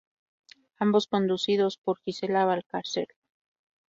Ambos 0.79 1.05
conducidos 1.05 1.77
por 1.77 1.99
Gisela 1.99 2.43
Valcárcel. 2.45 3.07